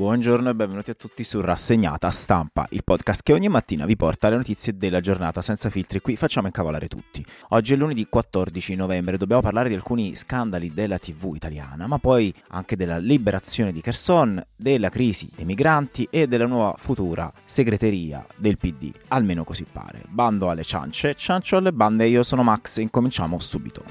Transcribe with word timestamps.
Buongiorno 0.00 0.48
e 0.48 0.54
benvenuti 0.54 0.90
a 0.90 0.94
tutti 0.94 1.22
su 1.22 1.42
Rassegnata 1.42 2.10
Stampa, 2.10 2.66
il 2.70 2.84
podcast 2.84 3.22
che 3.22 3.34
ogni 3.34 3.50
mattina 3.50 3.84
vi 3.84 3.96
porta 3.96 4.30
le 4.30 4.36
notizie 4.36 4.74
della 4.74 5.00
giornata 5.00 5.42
senza 5.42 5.68
filtri. 5.68 6.00
Qui 6.00 6.16
facciamo 6.16 6.46
incavolare 6.46 6.88
tutti. 6.88 7.22
Oggi 7.50 7.74
è 7.74 7.76
lunedì 7.76 8.06
14 8.08 8.76
novembre, 8.76 9.18
dobbiamo 9.18 9.42
parlare 9.42 9.68
di 9.68 9.74
alcuni 9.74 10.16
scandali 10.16 10.72
della 10.72 10.98
TV 10.98 11.32
italiana, 11.34 11.86
ma 11.86 11.98
poi 11.98 12.32
anche 12.48 12.76
della 12.76 12.96
liberazione 12.96 13.72
di 13.72 13.82
Kherson, 13.82 14.42
della 14.56 14.88
crisi 14.88 15.28
dei 15.36 15.44
migranti 15.44 16.08
e 16.10 16.26
della 16.26 16.46
nuova 16.46 16.76
futura 16.78 17.30
segreteria 17.44 18.26
del 18.38 18.56
PD. 18.56 18.90
Almeno 19.08 19.44
così 19.44 19.66
pare. 19.70 20.04
Bando 20.08 20.48
alle 20.48 20.64
ciance, 20.64 21.12
ciancio 21.12 21.58
alle 21.58 21.74
bande, 21.74 22.06
io 22.06 22.22
sono 22.22 22.42
Max, 22.42 22.78
incominciamo 22.78 23.38
subito. 23.38 23.84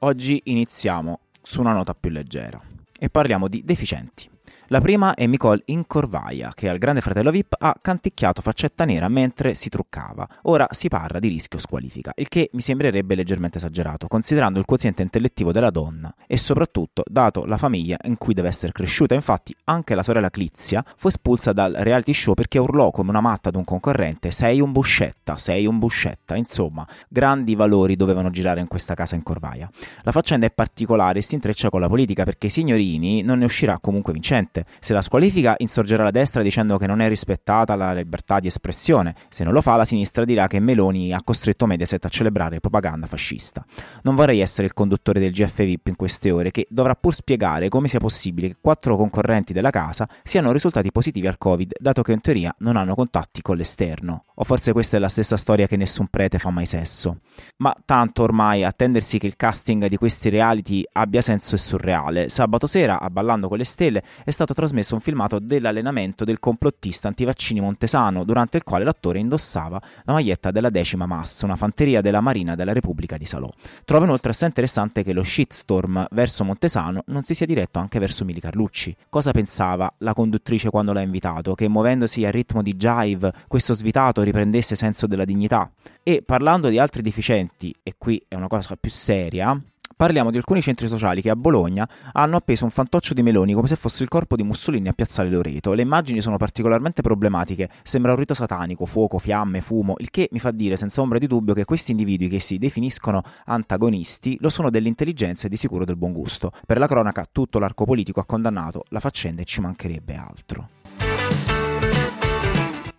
Oggi 0.00 0.42
iniziamo 0.44 1.20
su 1.40 1.60
una 1.62 1.72
nota 1.72 1.94
più 1.94 2.10
leggera 2.10 2.72
e 2.98 3.10
parliamo 3.10 3.48
di 3.48 3.62
deficienti. 3.64 4.30
La 4.68 4.80
prima 4.80 5.12
è 5.12 5.26
Nicole 5.26 5.60
Incorvaia, 5.66 6.52
che 6.54 6.70
al 6.70 6.78
Grande 6.78 7.02
Fratello 7.02 7.30
VIP 7.30 7.54
ha 7.58 7.76
canticchiato 7.80 8.40
faccetta 8.40 8.86
nera 8.86 9.08
mentre 9.08 9.52
si 9.52 9.68
truccava. 9.68 10.26
Ora 10.44 10.66
si 10.70 10.88
parla 10.88 11.18
di 11.18 11.28
rischio 11.28 11.58
squalifica, 11.58 12.12
il 12.16 12.28
che 12.28 12.48
mi 12.54 12.62
sembrerebbe 12.62 13.14
leggermente 13.14 13.58
esagerato, 13.58 14.06
considerando 14.06 14.58
il 14.58 14.64
quoziente 14.64 15.02
intellettivo 15.02 15.52
della 15.52 15.68
donna 15.68 16.14
e 16.26 16.38
soprattutto 16.38 17.02
dato 17.06 17.44
la 17.44 17.58
famiglia 17.58 17.98
in 18.04 18.16
cui 18.16 18.32
deve 18.32 18.48
essere 18.48 18.72
cresciuta. 18.72 19.14
Infatti 19.14 19.54
anche 19.64 19.94
la 19.94 20.02
sorella 20.02 20.30
Clizia 20.30 20.82
fu 20.96 21.08
espulsa 21.08 21.52
dal 21.52 21.74
reality 21.80 22.14
show 22.14 22.32
perché 22.32 22.58
urlò 22.58 22.90
come 22.90 23.10
una 23.10 23.20
matta 23.20 23.50
ad 23.50 23.56
un 23.56 23.64
concorrente 23.64 24.30
sei 24.30 24.62
un 24.62 24.72
buscetta, 24.72 25.36
sei 25.36 25.66
un 25.66 25.78
buscetta. 25.78 26.36
Insomma, 26.36 26.86
grandi 27.08 27.54
valori 27.54 27.96
dovevano 27.96 28.30
girare 28.30 28.60
in 28.60 28.68
questa 28.68 28.94
casa 28.94 29.14
in 29.14 29.22
Corvaia. 29.22 29.68
La 30.04 30.12
faccenda 30.12 30.46
è 30.46 30.50
particolare 30.50 31.18
e 31.18 31.22
si 31.22 31.34
intreccia 31.34 31.68
con 31.68 31.80
la 31.80 31.88
politica 31.88 32.24
perché 32.24 32.48
Signorini 32.48 33.20
non 33.20 33.40
ne 33.40 33.44
uscirà 33.44 33.78
comunque 33.78 34.14
vincente. 34.14 34.53
Se 34.80 34.92
la 34.92 35.02
squalifica 35.02 35.54
insorgerà 35.58 36.04
la 36.04 36.10
destra 36.10 36.42
dicendo 36.42 36.76
che 36.78 36.86
non 36.86 37.00
è 37.00 37.08
rispettata 37.08 37.74
la 37.74 37.92
libertà 37.92 38.40
di 38.40 38.46
espressione, 38.46 39.14
se 39.28 39.44
non 39.44 39.52
lo 39.52 39.60
fa 39.60 39.76
la 39.76 39.84
sinistra 39.84 40.24
dirà 40.24 40.46
che 40.46 40.60
Meloni 40.60 41.12
ha 41.12 41.22
costretto 41.22 41.66
Mediaset 41.66 42.04
a 42.04 42.08
celebrare 42.08 42.60
propaganda 42.60 43.06
fascista. 43.06 43.64
Non 44.02 44.14
vorrei 44.14 44.40
essere 44.40 44.66
il 44.66 44.74
conduttore 44.74 45.20
del 45.20 45.32
GF 45.32 45.56
VIP 45.64 45.88
in 45.88 45.96
queste 45.96 46.30
ore 46.30 46.50
che 46.50 46.66
dovrà 46.68 46.94
pur 46.94 47.14
spiegare 47.14 47.68
come 47.68 47.88
sia 47.88 47.98
possibile 47.98 48.48
che 48.48 48.56
quattro 48.60 48.96
concorrenti 48.96 49.52
della 49.52 49.70
casa 49.70 50.08
siano 50.22 50.52
risultati 50.52 50.92
positivi 50.92 51.26
al 51.26 51.38
Covid, 51.38 51.72
dato 51.78 52.02
che 52.02 52.12
in 52.12 52.20
teoria 52.20 52.54
non 52.58 52.76
hanno 52.76 52.94
contatti 52.94 53.42
con 53.42 53.56
l'esterno. 53.56 54.24
O 54.36 54.44
forse 54.44 54.72
questa 54.72 54.96
è 54.96 55.00
la 55.00 55.08
stessa 55.08 55.36
storia 55.36 55.66
che 55.66 55.76
nessun 55.76 56.08
prete 56.08 56.38
fa 56.38 56.50
mai 56.50 56.66
sesso. 56.66 57.20
Ma 57.58 57.74
tanto 57.84 58.22
ormai 58.22 58.64
attendersi 58.64 59.18
che 59.18 59.26
il 59.26 59.36
casting 59.36 59.86
di 59.86 59.96
questi 59.96 60.28
reality 60.28 60.82
abbia 60.92 61.20
senso 61.20 61.54
è 61.54 61.58
surreale. 61.58 62.28
Sabato 62.28 62.66
sera, 62.66 63.00
a 63.00 63.08
Ballando 63.10 63.48
con 63.48 63.58
le 63.58 63.64
Stelle, 63.64 64.02
è 64.24 64.30
stato 64.30 64.43
trasmesso 64.52 64.94
un 64.94 65.00
filmato 65.00 65.38
dell'allenamento 65.38 66.24
del 66.24 66.40
complottista 66.40 67.08
antivaccini 67.08 67.60
Montesano, 67.60 68.24
durante 68.24 68.58
il 68.58 68.64
quale 68.64 68.84
l'attore 68.84 69.18
indossava 69.20 69.80
la 70.02 70.12
maglietta 70.12 70.50
della 70.50 70.68
decima 70.68 71.06
massa, 71.06 71.46
una 71.46 71.56
fanteria 71.56 72.00
della 72.00 72.20
Marina 72.20 72.54
della 72.54 72.72
Repubblica 72.72 73.16
di 73.16 73.24
Salò. 73.24 73.48
Trovo 73.84 74.04
inoltre 74.04 74.32
assai 74.32 74.48
interessante 74.48 75.02
che 75.02 75.12
lo 75.12 75.22
shitstorm 75.22 76.08
verso 76.10 76.44
Montesano 76.44 77.02
non 77.06 77.22
si 77.22 77.34
sia 77.34 77.46
diretto 77.46 77.78
anche 77.78 77.98
verso 77.98 78.24
Mili 78.24 78.40
Carlucci. 78.40 78.94
Cosa 79.08 79.30
pensava 79.30 79.92
la 79.98 80.12
conduttrice 80.12 80.68
quando 80.68 80.92
l'ha 80.92 81.00
invitato? 81.00 81.54
Che 81.54 81.68
muovendosi 81.68 82.24
al 82.24 82.32
ritmo 82.32 82.60
di 82.60 82.74
jive 82.74 83.32
questo 83.48 83.72
svitato 83.72 84.22
riprendesse 84.22 84.74
senso 84.74 85.06
della 85.06 85.24
dignità? 85.24 85.70
E 86.02 86.22
parlando 86.22 86.68
di 86.68 86.78
altri 86.78 87.00
deficienti, 87.00 87.74
e 87.82 87.94
qui 87.96 88.22
è 88.28 88.34
una 88.34 88.48
cosa 88.48 88.76
più 88.76 88.90
seria, 88.90 89.58
Parliamo 89.96 90.32
di 90.32 90.36
alcuni 90.36 90.60
centri 90.60 90.88
sociali 90.88 91.22
che 91.22 91.30
a 91.30 91.36
Bologna 91.36 91.88
hanno 92.12 92.36
appeso 92.36 92.64
un 92.64 92.70
fantoccio 92.70 93.14
di 93.14 93.22
meloni 93.22 93.54
come 93.54 93.68
se 93.68 93.76
fosse 93.76 94.02
il 94.02 94.08
corpo 94.08 94.34
di 94.34 94.42
Mussolini 94.42 94.88
a 94.88 94.92
Piazzale 94.92 95.30
Loreto. 95.30 95.72
Le 95.72 95.82
immagini 95.82 96.20
sono 96.20 96.36
particolarmente 96.36 97.00
problematiche, 97.00 97.68
sembra 97.84 98.10
un 98.10 98.18
rito 98.18 98.34
satanico, 98.34 98.86
fuoco, 98.86 99.18
fiamme, 99.18 99.60
fumo, 99.60 99.94
il 99.98 100.10
che 100.10 100.28
mi 100.32 100.40
fa 100.40 100.50
dire 100.50 100.76
senza 100.76 101.00
ombra 101.00 101.18
di 101.18 101.28
dubbio 101.28 101.54
che 101.54 101.64
questi 101.64 101.92
individui 101.92 102.28
che 102.28 102.40
si 102.40 102.58
definiscono 102.58 103.22
antagonisti 103.44 104.36
lo 104.40 104.48
sono 104.48 104.68
dell'intelligenza 104.68 105.46
e 105.46 105.48
di 105.48 105.56
sicuro 105.56 105.84
del 105.84 105.96
buon 105.96 106.12
gusto. 106.12 106.50
Per 106.66 106.78
la 106.78 106.88
cronaca 106.88 107.24
tutto 107.30 107.60
l'arco 107.60 107.84
politico 107.84 108.18
ha 108.18 108.26
condannato 108.26 108.82
la 108.88 108.98
faccenda 108.98 109.42
e 109.42 109.44
ci 109.44 109.60
mancherebbe 109.60 110.16
altro. 110.16 110.68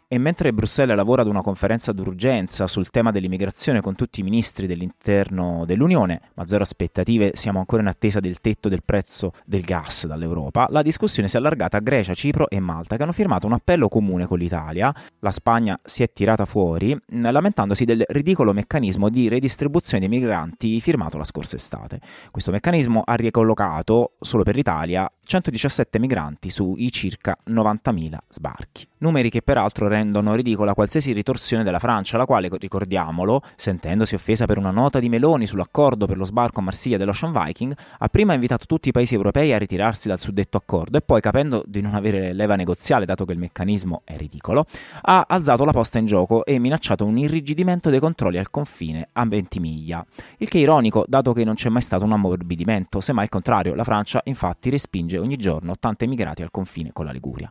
E 0.07 0.19
mentre 0.19 0.53
Bruxelles 0.53 0.95
lavora 0.95 1.23
ad 1.23 1.27
una 1.27 1.41
conferenza 1.41 1.91
d'urgenza 1.91 2.67
sul 2.67 2.91
tema 2.91 3.09
dell'immigrazione 3.09 3.81
con 3.81 3.95
tutti 3.95 4.19
i 4.19 4.23
ministri 4.23 4.67
dell'interno 4.67 5.63
dell'Unione, 5.65 6.21
ma 6.35 6.45
zero 6.45 6.61
aspettative, 6.61 7.31
siamo 7.33 7.57
ancora 7.57 7.81
in 7.81 7.87
attesa 7.87 8.19
del 8.19 8.39
tetto 8.39 8.69
del 8.69 8.83
prezzo 8.85 9.31
del 9.45 9.63
gas 9.63 10.05
dall'Europa, 10.05 10.67
la 10.69 10.83
discussione 10.83 11.27
si 11.27 11.37
è 11.37 11.39
allargata 11.39 11.77
a 11.77 11.79
Grecia, 11.79 12.13
Cipro 12.13 12.47
e 12.51 12.59
Malta 12.59 12.97
che 12.97 13.01
hanno 13.01 13.13
firmato 13.13 13.47
un 13.47 13.53
appello 13.53 13.87
comune 13.87 14.27
con 14.27 14.37
l'Italia. 14.37 14.93
La 15.21 15.31
Spagna 15.31 15.79
si 15.83 16.03
è 16.03 16.13
tirata 16.13 16.45
fuori, 16.45 16.95
lamentandosi 17.07 17.83
del 17.83 18.03
ridicolo 18.07 18.53
meccanismo 18.53 19.09
di 19.09 19.27
redistribuzione 19.27 20.07
dei 20.07 20.19
migranti 20.19 20.79
firmato 20.81 21.17
la 21.17 21.23
scorsa 21.23 21.55
estate. 21.55 21.99
Questo 22.29 22.51
meccanismo 22.51 23.01
ha 23.03 23.15
ricollocato, 23.15 24.11
solo 24.19 24.43
per 24.43 24.53
l'Italia, 24.53 25.11
117 25.23 25.97
migranti 25.97 26.51
sui 26.51 26.91
circa 26.91 27.35
90.000 27.49 28.17
sbarchi. 28.27 28.87
Numeri 28.99 29.29
che 29.31 29.41
peraltro 29.41 29.87
rendono 29.95 30.35
ridicola 30.35 30.73
qualsiasi 30.73 31.13
ritorsione 31.13 31.63
della 31.63 31.79
Francia, 31.79 32.17
la 32.17 32.25
quale, 32.25 32.49
ricordiamolo, 32.51 33.41
sentendosi 33.55 34.13
offesa 34.13 34.45
per 34.45 34.57
una 34.57 34.71
nota 34.71 34.99
di 34.99 35.07
Meloni 35.07 35.45
sull'accordo 35.45 36.05
per 36.05 36.17
lo 36.17 36.25
sbarco 36.25 36.59
a 36.59 36.63
Marsiglia 36.63 36.97
dell'Ocean 36.97 37.31
Viking, 37.31 37.73
ha 37.99 38.07
prima 38.09 38.33
invitato 38.33 38.65
tutti 38.65 38.89
i 38.89 38.91
paesi 38.91 39.15
europei 39.15 39.53
a 39.53 39.57
ritirarsi 39.57 40.09
dal 40.09 40.19
suddetto 40.19 40.57
accordo 40.57 40.97
e 40.97 41.01
poi, 41.01 41.21
capendo 41.21 41.63
di 41.65 41.81
non 41.81 41.95
avere 41.95 42.33
leva 42.33 42.55
negoziale, 42.55 43.05
dato 43.05 43.23
che 43.23 43.31
il 43.31 43.39
meccanismo 43.39 44.01
è 44.03 44.17
ridicolo, 44.17 44.65
ha 45.01 45.25
alzato 45.27 45.63
la 45.63 45.71
posta 45.71 45.97
in 45.97 46.05
gioco 46.05 46.43
e 46.43 46.59
minacciato 46.59 47.05
un 47.05 47.17
irrigidimento 47.17 47.89
dei 47.89 47.99
controlli 47.99 48.37
al 48.37 48.49
confine 48.49 49.07
a 49.13 49.25
20 49.25 49.59
miglia. 49.61 50.05
Il 50.37 50.49
che 50.49 50.57
è 50.57 50.61
ironico, 50.61 51.05
dato 51.07 51.31
che 51.31 51.45
non 51.45 51.55
c'è 51.55 51.69
mai 51.69 51.81
stato 51.81 52.03
un 52.03 52.11
ammorbidimento, 52.11 52.99
semmai 52.99 53.23
il 53.23 53.29
contrario, 53.29 53.75
la 53.75 53.85
Francia 53.85 54.21
infatti 54.25 54.69
respinge 54.69 55.17
ogni 55.17 55.37
giorno 55.37 55.71
80 55.71 56.03
immigrati 56.03 56.41
al 56.41 56.51
confine 56.51 56.91
con 56.91 57.05
la 57.05 57.11
Liguria. 57.11 57.49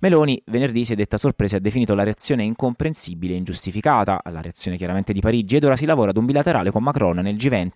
Meloni 0.00 0.42
venerdì 0.46 0.84
si 0.84 0.94
è 0.94 0.96
detta 0.96 1.16
sorpresa 1.16 1.54
e 1.54 1.58
ha 1.58 1.60
definito 1.84 1.94
la 1.94 2.02
reazione 2.02 2.44
incomprensibile 2.44 3.34
e 3.34 3.36
ingiustificata, 3.36 4.20
la 4.30 4.40
reazione 4.40 4.76
chiaramente 4.76 5.12
di 5.12 5.20
Parigi, 5.20 5.56
ed 5.56 5.64
ora 5.64 5.76
si 5.76 5.84
lavora 5.84 6.10
ad 6.10 6.16
un 6.16 6.24
bilaterale 6.24 6.70
con 6.70 6.82
Macron 6.82 7.18
nel 7.18 7.36
G20 7.36 7.70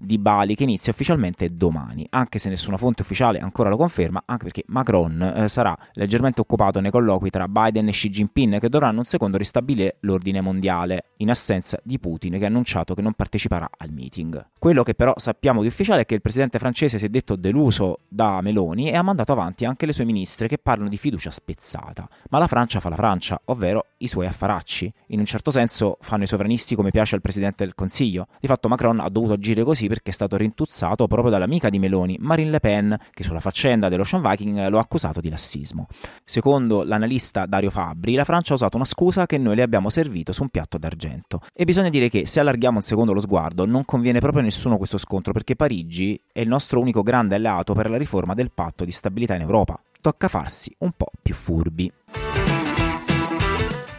di 0.00 0.18
Bali 0.18 0.54
che 0.54 0.64
inizia 0.64 0.92
ufficialmente 0.92 1.48
domani, 1.54 2.06
anche 2.10 2.38
se 2.38 2.48
nessuna 2.48 2.76
fonte 2.76 3.02
ufficiale 3.02 3.38
ancora 3.38 3.68
lo 3.68 3.76
conferma, 3.76 4.22
anche 4.26 4.44
perché 4.44 4.64
Macron 4.66 5.20
eh, 5.22 5.48
sarà 5.48 5.76
leggermente 5.92 6.40
occupato 6.40 6.80
nei 6.80 6.90
colloqui 6.90 7.30
tra 7.30 7.46
Biden 7.46 7.88
e 7.88 7.92
Xi 7.92 8.08
Jinping 8.08 8.58
che 8.58 8.68
dovranno 8.68 8.98
un 8.98 9.04
secondo 9.04 9.36
ristabilire 9.36 9.96
l'ordine 10.00 10.40
mondiale, 10.40 11.04
in 11.18 11.30
assenza 11.30 11.78
di 11.84 11.98
Putin 11.98 12.38
che 12.38 12.44
ha 12.44 12.48
annunciato 12.48 12.94
che 12.94 13.02
non 13.02 13.12
parteciperà 13.12 13.68
al 13.76 13.90
meeting. 13.90 14.48
Quello 14.58 14.82
che 14.82 14.94
però 14.94 15.12
sappiamo 15.16 15.60
di 15.60 15.68
ufficiale 15.68 16.02
è 16.02 16.06
che 16.06 16.14
il 16.14 16.20
presidente 16.20 16.58
francese 16.58 16.98
si 16.98 17.06
è 17.06 17.08
detto 17.08 17.36
deluso 17.36 18.00
da 18.08 18.40
Meloni 18.40 18.90
e 18.90 18.96
ha 18.96 19.02
mandato 19.02 19.32
avanti 19.32 19.64
anche 19.64 19.86
le 19.86 19.92
sue 19.92 20.04
ministre 20.04 20.48
che 20.48 20.58
parlano 20.58 20.88
di 20.88 20.96
fiducia 20.96 21.30
spezzata. 21.30 22.08
Ma 22.30 22.38
la 22.38 22.46
Francia 22.46 22.80
fa 22.80 22.88
la 22.88 22.96
Francia, 22.96 23.40
ovvero 23.46 23.86
i 23.98 24.08
suoi 24.08 24.26
affaracci. 24.26 24.92
In 25.08 25.18
un 25.18 25.24
certo 25.24 25.50
senso 25.50 25.96
fanno 26.00 26.24
i 26.24 26.26
sovranisti 26.26 26.74
come 26.74 26.90
piace 26.90 27.14
al 27.14 27.20
Presidente 27.20 27.64
del 27.64 27.74
Consiglio. 27.74 28.26
Di 28.40 28.46
fatto 28.46 28.68
Macron 28.68 29.00
ha 29.00 29.08
dovuto 29.08 29.32
agire 29.34 29.64
così 29.64 29.88
perché 29.88 30.10
è 30.10 30.14
stato 30.14 30.36
rintuzzato 30.36 31.06
proprio 31.06 31.30
dall'amica 31.30 31.68
di 31.68 31.78
Meloni, 31.78 32.16
Marine 32.20 32.50
Le 32.50 32.60
Pen, 32.60 32.96
che 33.12 33.22
sulla 33.22 33.40
faccenda 33.40 33.88
dell'Ocean 33.88 34.22
Viking 34.22 34.68
lo 34.68 34.78
ha 34.78 34.80
accusato 34.80 35.20
di 35.20 35.30
lassismo. 35.30 35.86
Secondo 36.24 36.84
l'analista 36.84 37.46
Dario 37.46 37.70
Fabbri, 37.70 38.14
la 38.14 38.24
Francia 38.24 38.52
ha 38.52 38.56
usato 38.56 38.76
una 38.76 38.84
scusa 38.84 39.26
che 39.26 39.38
noi 39.38 39.56
le 39.56 39.62
abbiamo 39.62 39.90
servito 39.90 40.32
su 40.32 40.42
un 40.42 40.48
piatto 40.48 40.78
d'argento. 40.78 41.40
E 41.54 41.64
bisogna 41.64 41.88
dire 41.88 42.08
che 42.08 42.26
se 42.26 42.40
allarghiamo 42.40 42.76
un 42.76 42.82
secondo 42.82 43.12
lo 43.12 43.20
sguardo, 43.20 43.66
non 43.66 43.84
conviene 43.84 44.20
proprio 44.20 44.42
a 44.42 44.44
nessuno 44.44 44.76
questo 44.76 44.98
scontro 44.98 45.32
perché 45.32 45.56
Parigi 45.56 46.20
è 46.32 46.40
il 46.40 46.48
nostro 46.48 46.80
unico 46.80 47.02
grande 47.02 47.34
alleato 47.34 47.74
per 47.74 47.90
la 47.90 47.96
riforma 47.96 48.34
del 48.34 48.50
patto 48.52 48.84
di 48.84 48.90
stabilità 48.90 49.34
in 49.34 49.42
Europa. 49.42 49.80
Tocca 50.00 50.28
farsi 50.28 50.74
un 50.78 50.92
po' 50.96 51.10
più 51.22 51.34
furbi. 51.34 51.92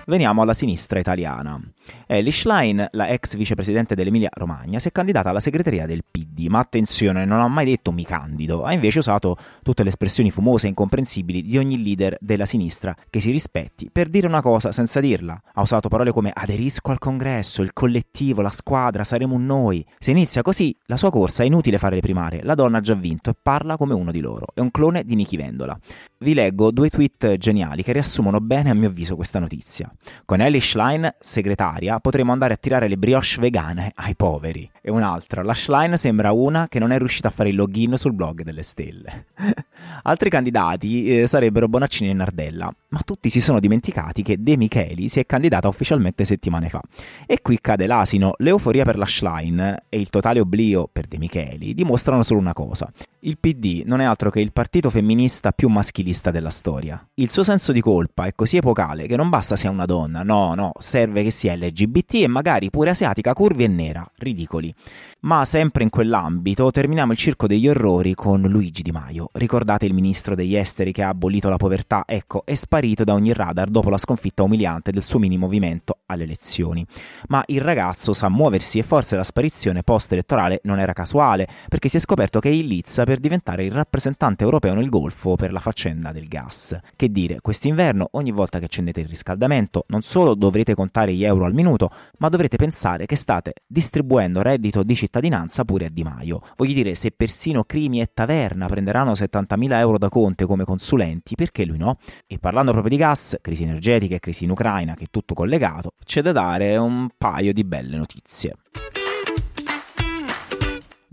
Veniamo 0.06 0.42
alla 0.42 0.54
sinistra 0.54 1.00
italiana. 1.00 1.62
Ellie 2.08 2.32
Schlein, 2.32 2.86
la 2.92 3.08
ex 3.08 3.38
vicepresidente 3.38 3.96
dell'Emilia 3.96 4.30
Romagna, 4.34 4.80
si 4.80 4.90
è 4.90 4.92
candidata 4.92 5.30
alla 5.30 5.40
segreteria 5.40 5.86
del 5.86 6.04
PD, 6.10 6.48
ma 6.48 6.60
attenzione, 6.60 7.24
non 7.24 7.40
ha 7.40 7.48
mai 7.48 7.66
detto 7.66 7.94
mi 7.94 8.04
candido, 8.04 8.64
ha 8.66 8.74
invece 8.74 9.00
usato 9.00 9.38
tutte 9.62 9.84
le 9.84 9.90
espressioni 9.90 10.30
fumose 10.30 10.66
e 10.66 10.70
incomprensibili 10.70 11.44
di 11.44 11.58
ogni 11.58 11.82
leader 11.82 12.18
della 12.20 12.46
sinistra 12.46 12.94
che 13.10 13.22
si 13.22 13.32
rispetti 13.32 13.90
per 13.90 14.10
dire 14.10 14.28
una 14.28 14.42
cosa 14.42 14.74
senza 14.74 15.00
dirla. 15.00 15.42
Ha 15.54 15.62
usato 15.62 15.88
parole 15.88 16.12
come 16.12 16.32
aderisco 16.34 16.92
al 16.92 17.00
congresso, 17.00 17.62
il 17.62 17.72
collettivo, 17.72 18.42
la 18.42 18.50
squadra, 18.50 19.06
saremo 19.06 19.38
noi. 19.38 19.86
Se 20.00 20.12
inizia 20.12 20.42
così, 20.42 20.76
la 20.88 20.98
sua 20.98 21.12
corsa 21.12 21.44
è 21.44 21.46
inutile 21.46 21.78
fare 21.78 21.96
le 21.96 22.02
primarie, 22.02 22.44
la 22.44 22.56
donna 22.56 22.80
ha 22.80 22.82
già 22.82 22.94
vinto 22.94 23.30
e 23.30 23.36
parla 23.42 23.78
come 23.78 23.94
uno 23.94 24.12
di 24.12 24.20
loro, 24.20 24.48
è 24.54 24.60
un 24.60 24.70
clone 24.70 25.06
di 25.06 25.16
Nichi 25.16 25.38
Vendola. 25.38 25.80
Vi 26.24 26.34
leggo 26.34 26.72
due 26.72 26.88
tweet 26.88 27.36
geniali 27.36 27.84
che 27.84 27.92
riassumono 27.92 28.40
bene 28.40 28.70
a 28.70 28.74
mio 28.74 28.88
avviso 28.88 29.18
questa 29.18 29.40
notizia. 29.40 29.94
Con 30.24 30.40
Ellie 30.40 30.62
Schlein, 30.62 31.16
segretaria, 31.20 32.00
potremo 32.00 32.32
andare 32.32 32.54
a 32.54 32.56
tirare 32.56 32.88
le 32.88 32.96
brioche 32.96 33.42
vegane 33.42 33.92
ai 33.94 34.16
poveri. 34.16 34.72
E 34.82 34.90
un'altra, 34.90 35.44
la 35.44 35.54
Schlein 35.54 35.98
sembra 35.98 36.32
una 36.32 36.70
che 36.70 36.80
non 36.80 36.92
è 36.92 36.98
riuscita 36.98 37.28
a 37.28 37.32
fare 37.32 37.50
il 37.50 37.56
login 37.56 37.98
sul 37.98 38.14
blog 38.14 38.44
delle 38.44 38.64
stelle. 38.64 39.26
Altri 40.04 40.30
candidati 40.30 41.20
eh, 41.20 41.28
sarebbero 41.28 41.68
Bonaccini 41.68 42.10
e 42.10 42.14
Nardella, 42.14 42.74
ma 42.90 43.00
tutti 43.04 43.30
si 43.30 43.42
sono 43.42 43.60
dimenticati 43.60 44.24
che 44.24 44.42
De 44.42 44.56
Micheli 44.56 45.10
si 45.10 45.20
è 45.20 45.26
candidata 45.26 45.68
ufficialmente 45.68 46.24
settimane 46.24 46.70
fa. 46.70 46.82
E 47.26 47.42
qui 47.42 47.60
cade 47.60 47.86
l'asino, 47.86 48.34
l'euforia 48.38 48.86
per 48.86 48.98
la 48.98 49.06
Schlein 49.06 49.60
e 49.90 50.00
il 50.00 50.10
totale 50.10 50.40
oblio 50.40 50.88
per 50.90 51.06
De 51.06 51.18
Micheli 51.18 51.74
dimostrano 51.74 52.24
solo 52.24 52.40
una 52.40 52.54
cosa. 52.54 52.90
Il 53.20 53.38
PD 53.40 53.84
non 53.86 54.00
è 54.00 54.06
altro 54.06 54.30
che 54.30 54.40
il 54.40 54.54
partito 54.54 54.90
femminista 54.90 55.52
più 55.52 55.68
maschilista 55.68 56.13
della 56.32 56.50
storia. 56.50 57.04
Il 57.16 57.30
suo 57.30 57.44
senso 57.44 57.72
di 57.72 57.82
colpa 57.82 58.26
è 58.26 58.34
così 58.34 58.58
epocale 58.58 59.08
che 59.08 59.16
non 59.16 59.30
basta 59.30 59.56
sia 59.56 59.70
una 59.70 59.86
donna, 59.86 60.24
no, 60.24 60.54
no, 60.54 60.72
serve 60.78 61.24
che 61.24 61.32
sia 61.32 61.56
LGBT 61.56 62.16
e 62.16 62.28
magari 62.28 62.70
pure 62.70 62.92
asiatica, 62.92 63.34
curvi 63.34 63.64
e 63.64 63.68
nera, 63.68 64.10
ridicoli. 64.18 64.74
Ma 65.22 65.46
sempre 65.46 65.84
in 65.84 65.90
quell'ambito 65.90 66.70
terminiamo 66.70 67.14
il 67.14 67.18
circo 67.18 67.48
degli 67.48 67.68
orrori 67.68 68.14
con 68.14 68.42
Luigi 68.42 68.82
Di 68.82 68.92
Maio. 68.92 69.30
Ricordate 69.32 69.86
il 69.86 69.94
ministro 69.94 70.36
degli 70.36 70.56
esteri 70.56 70.92
che 70.92 71.02
ha 71.02 71.10
abolito 71.10 71.50
la 71.50 71.58
povertà? 71.58 72.04
Ecco, 72.06 72.44
è 72.46 72.54
sparito 72.56 73.04
da 73.04 73.14
ogni 73.14 73.32
radar 73.34 73.70
dopo 73.70 73.90
la 73.90 73.98
sconfitta 73.98 74.44
umiliante 74.44 74.92
del 74.92 75.04
suo 75.04 75.20
mini 75.20 75.38
movimento 75.38 76.00
alle 76.08 76.24
elezioni. 76.24 76.86
Ma 77.30 77.42
il 77.48 77.62
ragazzo 77.62 78.14
sa 78.14 78.30
muoversi 78.30 78.80
e 78.80 78.84
forse 78.84 79.16
la 79.16 79.24
sparizione 79.24 79.82
post-elettorale 79.82 80.60
non 80.64 80.80
era 80.80 80.94
casuale, 80.94 81.48
perché 81.70 81.88
si 81.88 81.98
è 81.98 82.00
scoperto 82.02 82.40
che 82.40 82.50
è 82.50 82.54
in 82.54 82.68
lizza 82.68 83.06
per 83.06 83.20
diventare 83.20 83.64
il 83.64 83.72
rappresentante 83.72 84.44
europeo 84.44 84.74
nel 84.74 84.90
Golfo 84.90 85.36
per 85.36 85.52
la 85.54 85.60
faccenda 85.60 86.03
del 86.12 86.28
gas. 86.28 86.78
Che 86.96 87.12
dire, 87.12 87.40
quest'inverno 87.42 88.10
ogni 88.12 88.32
volta 88.32 88.60
che 88.60 88.66
accendete 88.66 89.02
il 89.02 89.08
riscaldamento 89.08 89.86
non 89.88 90.02
solo 90.02 90.36
dovrete 90.36 90.76
contare 90.76 91.14
gli 91.14 91.24
euro 91.24 91.46
al 91.46 91.54
minuto, 91.54 91.90
ma 92.18 92.30
dovrete 92.30 92.58
pensare 92.58 93.06
che 93.06 93.16
state 93.16 93.54
distribuendo 93.66 94.42
reddito 94.42 94.84
di 94.84 94.96
cittadinanza 94.96 95.64
pure 95.64 95.86
a 95.86 95.90
Di 95.90 96.04
Maio. 96.04 96.42
Voglio 96.56 96.74
dire, 96.74 96.96
se 96.96 97.12
persino 97.12 97.64
Crimi 97.64 98.02
e 98.02 98.10
Taverna 98.14 98.68
prenderanno 98.68 99.12
70.000 99.12 99.74
euro 99.74 99.98
da 99.98 100.10
Conte 100.10 100.46
come 100.46 100.64
consulenti, 100.64 101.36
perché 101.36 101.66
lui 101.66 101.78
no? 101.78 101.98
E 102.28 102.40
parlando 102.40 102.72
proprio 102.72 102.96
di 102.96 103.02
gas, 103.02 103.38
crisi 103.42 103.64
energetica 103.64 104.16
e 104.16 104.20
crisi 104.20 104.44
in 104.44 104.52
Ucraina, 104.52 104.96
che 104.96 105.06
è 105.06 105.08
tutto 105.10 105.34
collegato, 105.34 105.94
c'è 106.04 106.22
da 106.22 106.32
dare 106.32 106.78
un 106.78 107.10
paio 107.18 107.54
di 107.54 107.64
belle 107.64 107.98
notizie. 107.98 108.56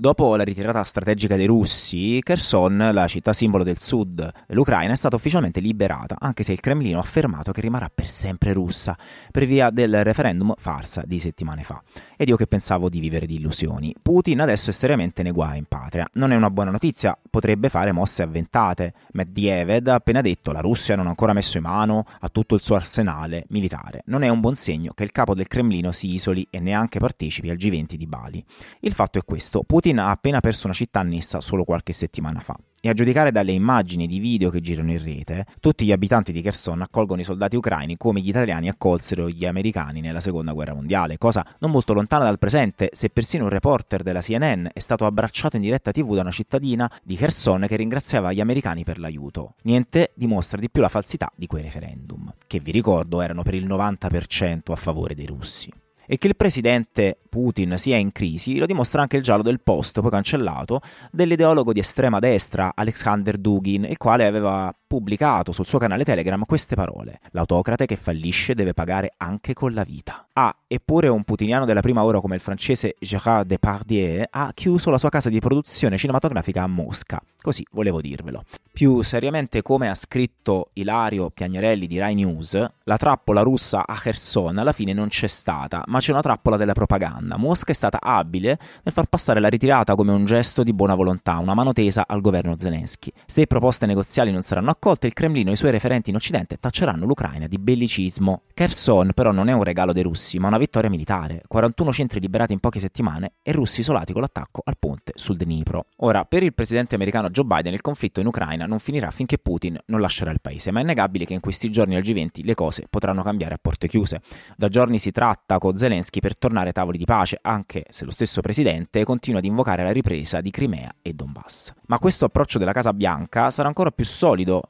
Dopo 0.01 0.35
la 0.35 0.45
ritirata 0.45 0.83
strategica 0.83 1.37
dei 1.37 1.45
russi, 1.45 2.21
Kherson, 2.23 2.89
la 2.91 3.07
città 3.07 3.35
simbolo 3.35 3.63
del 3.63 3.79
sud 3.79 4.33
dell'Ucraina, 4.47 4.95
è 4.95 4.97
stata 4.97 5.17
ufficialmente 5.17 5.61
liberata, 5.61 6.17
anche 6.19 6.43
se 6.43 6.53
il 6.53 6.61
Cremlino 6.61 6.97
ha 6.97 7.03
affermato 7.03 7.53
che 7.53 7.61
rimarrà 7.61 7.91
per 7.95 8.09
sempre 8.09 8.55
russa, 8.55 8.97
per 9.31 9.45
via 9.45 9.69
del 9.69 10.03
referendum 10.03 10.55
farsa 10.57 11.03
di 11.05 11.19
settimane 11.19 11.65
fa. 11.65 11.83
Ed 12.17 12.31
io 12.31 12.37
che 12.37 12.47
pensavo 12.47 12.89
di 12.89 12.99
vivere 12.99 13.27
di 13.27 13.35
illusioni. 13.35 13.95
Putin 14.01 14.41
adesso 14.41 14.71
è 14.71 14.73
seriamente 14.73 15.23
nei 15.23 15.33
guai 15.33 15.59
in 15.59 15.67
patria. 15.67 16.09
Non 16.15 16.33
è 16.33 16.37
una 16.37 16.49
buona 16.49 16.71
notizia, 16.71 17.15
potrebbe 17.29 17.69
fare 17.69 17.93
mosse 17.93 18.23
avventate. 18.23 18.95
Medvedev 19.13 19.87
ha 19.89 19.97
appena 19.97 20.23
detto 20.23 20.51
la 20.51 20.61
Russia 20.61 20.97
non 20.97 21.09
ha 21.09 21.11
ancora 21.11 21.35
messo 21.35 21.59
in 21.59 21.65
mano 21.65 22.07
a 22.21 22.31
tutto 22.31 22.55
il 22.55 22.63
suo 22.63 22.75
arsenale 22.75 23.45
militare. 23.51 24.01
Non 24.07 24.23
è 24.23 24.31
un 24.31 24.41
buon 24.41 24.55
segno 24.55 24.93
che 24.95 25.05
il 25.05 25.13
capo 25.13 25.35
del 25.35 25.47
Cremlino 25.47 25.93
si 25.93 26.15
isoli 26.15 26.47
e 26.49 26.59
neanche 26.59 26.99
partecipi 26.99 27.51
al 27.51 27.59
G20 27.59 27.97
di 27.97 28.07
Bali. 28.07 28.43
Il 28.81 28.95
fatto 28.95 29.19
è 29.19 29.25
questo, 29.25 29.63
Putin 29.63 29.89
Putin 29.91 29.99
ha 29.99 30.11
appena 30.11 30.41
perso 30.41 30.67
una 30.67 30.75
città 30.75 31.01
annessa 31.01 31.41
solo 31.41 31.65
qualche 31.65 31.93
settimana 31.93 32.39
fa. 32.39 32.57
E 32.81 32.89
a 32.89 32.95
giudicare 32.95 33.33
dalle 33.33 33.53
immagini 33.53 34.07
di 34.07 34.21
video 34.21 34.49
che 34.49 34.61
girano 34.61 34.93
in 34.93 35.03
rete, 35.03 35.45
tutti 35.61 35.85
gli 35.85 35.93
abitanti 35.93 36.33
di 36.33 36.41
Kherson 36.41 36.81
accolgono 36.81 37.21
i 37.21 37.25
soldati 37.25 37.57
ucraini 37.57 37.97
come 37.99 38.21
gli 38.21 38.29
italiani 38.29 38.69
accolsero 38.69 39.29
gli 39.29 39.45
americani 39.45 40.01
nella 40.01 40.21
seconda 40.21 40.53
guerra 40.53 40.73
mondiale, 40.73 41.19
cosa 41.19 41.45
non 41.59 41.73
molto 41.73 41.93
lontana 41.93 42.25
dal 42.25 42.39
presente 42.39 42.89
se 42.93 43.11
persino 43.11 43.45
un 43.45 43.51
reporter 43.51 44.03
della 44.03 44.23
CNN 44.23 44.67
è 44.73 44.79
stato 44.79 45.05
abbracciato 45.05 45.57
in 45.57 45.63
diretta 45.63 45.91
TV 45.91 46.15
da 46.15 46.23
una 46.23 46.31
cittadina 46.31 46.91
di 47.03 47.17
Kherson 47.17 47.67
che 47.69 47.77
ringraziava 47.77 48.33
gli 48.33 48.41
americani 48.41 48.85
per 48.85 48.99
l'aiuto. 48.99 49.55
Niente 49.65 50.13
dimostra 50.15 50.59
di 50.59 50.71
più 50.71 50.81
la 50.81 50.89
falsità 50.89 51.31
di 51.35 51.47
quei 51.47 51.63
referendum, 51.63 52.33
che 52.47 52.61
vi 52.61 52.71
ricordo 52.71 53.21
erano 53.21 53.43
per 53.43 53.55
il 53.55 53.67
90% 53.67 54.73
a 54.73 54.77
favore 54.77 55.15
dei 55.15 55.27
russi. 55.27 55.71
E 56.13 56.19
che 56.19 56.27
il 56.27 56.35
presidente 56.35 57.21
Putin 57.29 57.79
sia 57.79 57.97
in 57.97 58.11
crisi 58.11 58.59
lo 58.59 58.67
dimostra 58.67 59.01
anche 59.01 59.17
il 59.17 59.23
giallo 59.23 59.45
del 59.45 59.61
post, 59.61 60.01
poi 60.01 60.11
cancellato, 60.11 60.81
dell'ideologo 61.13 61.73
di 61.73 61.79
estrema 61.79 62.19
destra 62.19 62.73
Alexander 62.75 63.39
Dugin, 63.39 63.85
il 63.85 63.97
quale 63.97 64.27
aveva 64.27 64.75
pubblicato 64.91 65.53
sul 65.53 65.67
suo 65.67 65.79
canale 65.79 66.03
Telegram 66.03 66.45
queste 66.45 66.75
parole. 66.75 67.21
L'autocrate 67.31 67.87
che 67.87 67.95
fallisce 67.95 68.57
deve 68.57 68.75
pagare 68.75 69.13
anche 69.19 69.53
con 69.53 69.73
la 69.73 69.85
vita. 69.85 70.27
Ah, 70.33 70.53
eppure 70.67 71.07
un 71.07 71.23
putiniano 71.23 71.65
della 71.65 71.81
prima 71.81 72.03
ora 72.03 72.19
come 72.19 72.35
il 72.35 72.41
francese 72.41 72.97
Gérard 72.99 73.47
Depardieu 73.47 74.25
ha 74.29 74.51
chiuso 74.53 74.91
la 74.91 74.99
sua 74.99 75.09
casa 75.09 75.29
di 75.29 75.39
produzione 75.39 75.97
cinematografica 75.97 76.65
a 76.65 76.67
Mosca. 76.67 77.23
Così 77.41 77.65
volevo 77.71 78.01
dirvelo. 78.01 78.43
Più 78.73 79.03
seriamente, 79.03 79.63
come 79.63 79.89
ha 79.89 79.95
scritto 79.95 80.67
Ilario 80.75 81.31
Piagnarelli 81.31 81.87
di 81.87 81.99
Rai 81.99 82.15
News, 82.15 82.71
la 82.85 82.97
trappola 82.97 83.43
russa 83.43 83.87
a 83.87 83.95
Kherson 83.95 84.59
alla 84.59 84.73
fine 84.73 84.93
non 84.93 85.09
c'è 85.09 85.27
stata, 85.27 85.83
ma 85.87 86.01
c'è 86.01 86.11
una 86.11 86.21
trappola 86.21 86.57
della 86.57 86.73
propaganda. 86.73 87.37
Mosca 87.37 87.71
è 87.71 87.75
stata 87.75 87.99
abile 88.01 88.59
nel 88.83 88.93
far 88.93 89.07
passare 89.07 89.39
la 89.39 89.49
ritirata 89.49 89.95
come 89.95 90.13
un 90.13 90.25
gesto 90.25 90.63
di 90.63 90.73
buona 90.73 90.95
volontà, 90.95 91.39
una 91.39 91.55
mano 91.55 91.73
tesa 91.73 92.05
al 92.07 92.21
governo 92.21 92.59
Zelensky. 92.59 93.13
Se 93.27 93.47
proposte 93.47 93.87
negoziali 93.87 94.33
non 94.33 94.43
saranno 94.43 94.71
accolte, 94.81 95.07
il 95.07 95.13
Cremlino 95.13 95.51
e 95.51 95.53
i 95.53 95.57
suoi 95.57 95.73
referenti 95.73 96.09
in 96.09 96.17
Occidente 96.17 96.57
tacceranno 96.59 97.05
l'Ucraina 97.05 97.47
di 97.47 97.59
bellicismo. 97.59 98.45
Kherson 98.55 99.11
però 99.15 99.31
non 99.31 99.51
è 99.51 99.53
un 99.53 99.63
regalo 99.63 99.93
dei 99.93 100.03
russi, 100.03 100.39
ma 100.39 100.49
una 100.49 100.57
vittoria 100.57 100.89
militare. 100.89 101.43
41 101.47 101.93
centri 101.93 102.19
liberati 102.19 102.55
in 102.55 102.61
poche 102.61 102.81
settimane 102.81 103.35
e 103.43 103.53
russi 103.53 103.81
isolati 103.81 104.13
con 104.13 104.23
l'attacco 104.23 104.63
al 104.65 104.79
ponte 104.79 105.13
sul 105.17 105.37
Dnipro. 105.37 105.85
Ora, 105.97 106.25
per 106.25 106.43
il 106.43 106.55
presidente 106.55 106.95
americano 106.95 107.29
Joe 107.29 107.45
Biden 107.45 107.75
il 107.75 107.83
conflitto 107.83 108.21
in 108.21 108.27
Ucraina 108.27 108.65
non 108.65 108.79
finirà 108.79 109.11
finché 109.11 109.37
Putin 109.37 109.79
non 109.87 110.01
lascerà 110.01 110.31
il 110.31 110.41
paese, 110.41 110.71
ma 110.71 110.81
è 110.81 110.83
innegabile 110.83 111.27
che 111.27 111.35
in 111.35 111.41
questi 111.41 111.71
giorni 111.71 111.95
al 111.95 112.03
G20 112.03 112.43
le 112.43 112.55
cose 112.55 112.87
potranno 112.89 113.23
cambiare 113.23 113.53
a 113.53 113.59
porte 113.61 113.87
chiuse. 113.87 114.23
Da 114.57 114.69
giorni 114.69 114.99
si 114.99 115.11
tratta 115.13 115.59
con 115.59 115.77
Zelensky 115.77 116.21
per 116.21 116.39
tornare 116.39 116.69
ai 116.69 116.73
tavoli 116.73 116.97
di 116.97 117.05
pace, 117.05 117.39
anche 117.43 117.85
se 117.91 118.07
lo 118.07 118.11
stesso 118.11 118.41
presidente 118.41 119.05
continua 119.05 119.41
ad 119.41 119.45
invocare 119.45 119.83
la 119.83 119.93
ripresa 119.93 120.41
di 120.41 120.51
Crimea 120.51 120.91
e 121.03 121.13
Donbass. 121.13 121.75
Ma 121.89 121.99
questo 121.99 122.25
approccio 122.25 122.57
della 122.57 122.73
Casa 122.73 122.95
Bianca 122.95 123.51
sarà 123.51 123.69
ancora 123.69 123.91
più 123.91 124.07
solido 124.07 124.70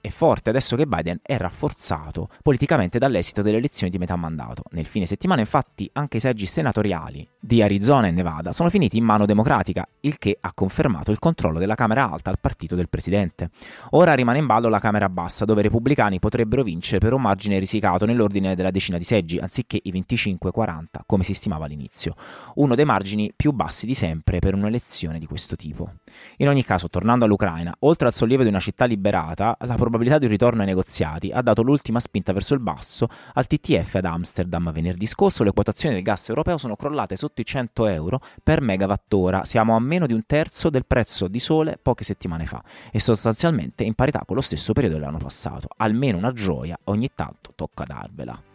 e 0.00 0.10
forte 0.10 0.50
adesso 0.50 0.76
che 0.76 0.86
Biden 0.86 1.18
è 1.22 1.36
rafforzato 1.36 2.28
politicamente 2.42 2.98
dall'esito 2.98 3.42
delle 3.42 3.58
elezioni 3.58 3.90
di 3.90 3.98
metà 3.98 4.16
mandato. 4.16 4.62
Nel 4.70 4.86
fine 4.86 5.06
settimana, 5.06 5.40
infatti, 5.40 5.88
anche 5.94 6.18
i 6.18 6.20
seggi 6.20 6.46
senatoriali 6.46 7.26
di 7.38 7.62
Arizona 7.62 8.06
e 8.06 8.10
Nevada 8.10 8.52
sono 8.52 8.70
finiti 8.70 8.96
in 8.96 9.04
mano 9.04 9.26
democratica, 9.26 9.86
il 10.00 10.18
che 10.18 10.36
ha 10.40 10.52
confermato 10.52 11.10
il 11.10 11.18
controllo 11.18 11.58
della 11.58 11.74
Camera 11.74 12.10
Alta 12.10 12.30
al 12.30 12.38
partito 12.40 12.74
del 12.74 12.88
presidente. 12.88 13.50
Ora 13.90 14.14
rimane 14.14 14.38
in 14.38 14.46
ballo 14.46 14.68
la 14.68 14.78
Camera 14.78 15.08
Bassa, 15.08 15.44
dove 15.44 15.60
i 15.60 15.64
repubblicani 15.64 16.18
potrebbero 16.18 16.62
vincere 16.62 16.98
per 16.98 17.12
un 17.12 17.22
margine 17.22 17.58
risicato 17.58 18.06
nell'ordine 18.06 18.54
della 18.54 18.70
decina 18.70 18.98
di 18.98 19.04
seggi, 19.04 19.38
anziché 19.38 19.80
i 19.82 19.92
25-40, 19.92 20.84
come 21.06 21.24
si 21.24 21.34
stimava 21.34 21.64
all'inizio. 21.64 22.14
Uno 22.56 22.74
dei 22.74 22.84
margini 22.84 23.32
più 23.34 23.52
bassi 23.52 23.86
di 23.86 23.94
sempre 23.94 24.38
per 24.38 24.54
un'elezione 24.54 25.18
di 25.18 25.26
questo 25.26 25.56
tipo. 25.56 25.92
In 26.38 26.48
ogni 26.48 26.64
caso, 26.64 26.88
tornando 26.88 27.24
all'Ucraina, 27.24 27.74
oltre 27.80 28.06
al 28.06 28.14
sollievo 28.14 28.42
di 28.42 28.48
una 28.48 28.60
città 28.60 28.84
liberata, 28.84 29.56
la 29.60 29.74
probabilità 29.90 30.18
di 30.18 30.26
un 30.26 30.30
ritorno 30.30 30.60
ai 30.60 30.68
negoziati 30.68 31.30
ha 31.32 31.42
dato 31.42 31.62
l'ultima 31.62 31.98
spinta 31.98 32.32
verso 32.32 32.54
il 32.54 32.60
basso 32.60 33.08
al 33.34 33.46
TTF 33.46 33.96
ad 33.96 34.04
Amsterdam. 34.04 34.70
Venerdì 34.72 35.06
scorso 35.06 35.42
le 35.42 35.52
quotazioni 35.52 35.96
del 35.96 36.04
gas 36.04 36.28
europeo 36.28 36.58
sono 36.58 36.76
crollate 36.76 37.16
sotto 37.16 37.40
i 37.40 37.44
100 37.44 37.86
euro 37.86 38.20
per 38.42 38.60
megawattora, 38.60 39.44
siamo 39.44 39.74
a 39.74 39.80
meno 39.80 40.06
di 40.06 40.12
un 40.12 40.22
terzo 40.24 40.70
del 40.70 40.86
prezzo 40.86 41.26
di 41.26 41.40
sole 41.40 41.78
poche 41.82 42.04
settimane 42.04 42.46
fa 42.46 42.62
e 42.92 43.00
sostanzialmente 43.00 43.82
in 43.82 43.94
parità 43.94 44.22
con 44.24 44.36
lo 44.36 44.42
stesso 44.42 44.72
periodo 44.72 44.96
dell'anno 44.96 45.18
passato. 45.18 45.68
Almeno 45.78 46.18
una 46.18 46.32
gioia, 46.32 46.78
ogni 46.84 47.10
tanto 47.14 47.52
tocca 47.56 47.84
darvela. 47.84 48.49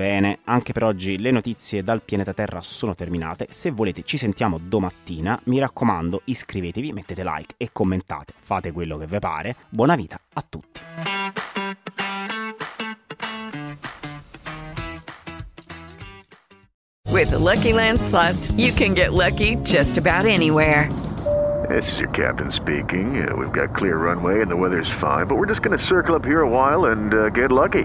Bene, 0.00 0.38
anche 0.44 0.72
per 0.72 0.84
oggi 0.84 1.18
le 1.18 1.30
notizie 1.30 1.82
dal 1.82 2.00
pianeta 2.00 2.32
Terra 2.32 2.62
sono 2.62 2.94
terminate. 2.94 3.48
Se 3.50 3.70
volete 3.70 4.02
ci 4.02 4.16
sentiamo 4.16 4.58
domattina. 4.58 5.38
Mi 5.44 5.58
raccomando, 5.58 6.22
iscrivetevi, 6.24 6.90
mettete 6.94 7.22
like 7.22 7.54
e 7.58 7.68
commentate. 7.70 8.32
Fate 8.38 8.72
quello 8.72 8.96
che 8.96 9.04
vi 9.04 9.18
pare. 9.18 9.56
Buona 9.68 9.96
vita 9.96 10.18
a 10.32 10.44
tutti. 10.48 10.80
With 17.10 17.28
the 17.28 17.38
Lucky 17.38 17.72
Land 17.72 18.00
you 18.56 18.72
can 18.72 18.94
get 18.94 19.12
lucky 19.12 19.58
just 19.64 19.98
about 19.98 20.24
anywhere. 20.24 20.88
This 21.68 21.86
is 21.92 21.98
your 21.98 22.10
captain 22.12 22.50
speaking. 22.50 23.22
Uh, 23.22 23.36
we've 23.36 23.52
got 23.52 23.76
clear 23.76 23.98
runway 23.98 24.40
and 24.40 24.50
the 24.50 24.56
weather's 24.56 24.90
fine, 24.98 25.26
but 25.26 25.36
we're 25.36 25.46
just 25.46 25.60
going 25.60 25.76
to 25.76 25.84
circle 25.84 26.14
up 26.14 26.24
here 26.24 26.40
a 26.40 26.48
while 26.48 26.86
and 26.86 27.12
uh, 27.12 27.28
get 27.28 27.52
lucky. 27.52 27.84